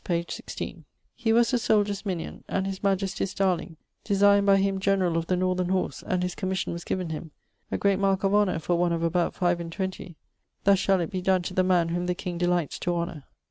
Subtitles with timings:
[0.03, 5.15] page 16: 'He was the souldiers' mignion, and his majestie's darling, designed by him generall
[5.15, 7.29] of the northern horse (and his commission was given him),
[7.71, 10.15] a great marke of honour for one of about five and twenty:
[10.63, 13.25] "thus shall it be donne to the man whom the king delights to honour."